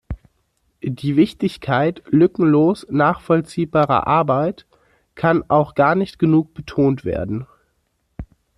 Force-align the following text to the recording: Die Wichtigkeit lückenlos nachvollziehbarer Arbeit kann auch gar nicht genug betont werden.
Die 0.81 1.15
Wichtigkeit 1.15 2.01
lückenlos 2.07 2.87
nachvollziehbarer 2.89 4.07
Arbeit 4.07 4.65
kann 5.13 5.47
auch 5.47 5.75
gar 5.75 5.93
nicht 5.93 6.17
genug 6.17 6.55
betont 6.55 7.05
werden. 7.05 7.45